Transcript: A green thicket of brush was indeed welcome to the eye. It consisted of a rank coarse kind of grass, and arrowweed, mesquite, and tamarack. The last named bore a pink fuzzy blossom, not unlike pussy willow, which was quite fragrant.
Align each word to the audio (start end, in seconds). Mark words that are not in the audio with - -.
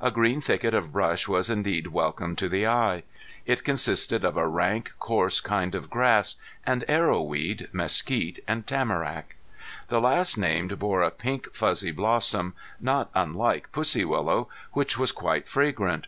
A 0.00 0.10
green 0.10 0.40
thicket 0.40 0.72
of 0.72 0.94
brush 0.94 1.28
was 1.28 1.50
indeed 1.50 1.88
welcome 1.88 2.34
to 2.36 2.48
the 2.48 2.66
eye. 2.66 3.02
It 3.44 3.64
consisted 3.64 4.24
of 4.24 4.34
a 4.34 4.48
rank 4.48 4.92
coarse 4.98 5.42
kind 5.42 5.74
of 5.74 5.90
grass, 5.90 6.36
and 6.64 6.86
arrowweed, 6.88 7.68
mesquite, 7.70 8.42
and 8.48 8.66
tamarack. 8.66 9.36
The 9.88 10.00
last 10.00 10.38
named 10.38 10.78
bore 10.78 11.02
a 11.02 11.10
pink 11.10 11.52
fuzzy 11.54 11.90
blossom, 11.92 12.54
not 12.80 13.10
unlike 13.14 13.70
pussy 13.70 14.06
willow, 14.06 14.48
which 14.72 14.96
was 14.96 15.12
quite 15.12 15.46
fragrant. 15.46 16.06